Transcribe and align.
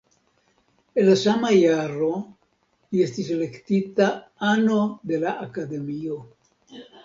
En 1.01 1.05
la 1.09 1.17
sama 1.23 1.51
jaro 1.55 2.07
li 2.95 3.05
estis 3.09 3.31
elektita 3.37 4.11
ano 4.55 4.81
de 5.13 5.23
la 5.29 5.39
Akademio. 5.49 6.23